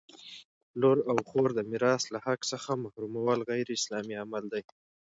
لور 0.81 0.97
او 1.11 1.17
خور 1.29 1.49
د 1.55 1.59
میراث 1.69 2.03
له 2.13 2.19
حق 2.25 2.41
څخه 2.51 2.71
محرومول 2.83 3.39
غیراسلامي 3.49 4.15
عمل 4.23 4.43
دی! 4.53 4.63